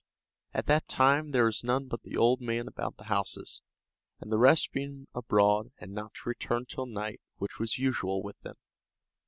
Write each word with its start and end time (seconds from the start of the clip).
At 0.55 0.65
that 0.65 0.87
time 0.87 1.29
there 1.29 1.45
was 1.45 1.63
none 1.63 1.85
but 1.87 2.01
the 2.01 2.17
old 2.17 2.41
man 2.41 2.67
about 2.67 2.97
the 2.97 3.03
houses, 3.03 3.61
the 4.19 4.39
rest 4.39 4.71
being 4.71 5.05
abroad, 5.13 5.73
and 5.77 5.93
not 5.93 6.15
to 6.15 6.29
return 6.29 6.65
till 6.65 6.87
night, 6.87 7.21
which 7.37 7.59
was 7.59 7.77
usual 7.77 8.23
with 8.23 8.41
them. 8.41 8.55